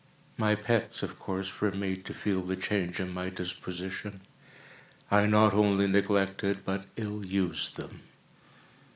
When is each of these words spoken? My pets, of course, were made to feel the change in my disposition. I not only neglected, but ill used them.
My 0.35 0.55
pets, 0.55 1.03
of 1.03 1.19
course, 1.19 1.61
were 1.61 1.69
made 1.73 2.05
to 2.05 2.13
feel 2.15 2.41
the 2.41 2.55
change 2.55 2.99
in 2.99 3.13
my 3.13 3.29
disposition. 3.29 4.15
I 5.11 5.27
not 5.27 5.53
only 5.53 5.85
neglected, 5.85 6.65
but 6.65 6.87
ill 6.95 7.23
used 7.23 7.77
them. 7.77 8.01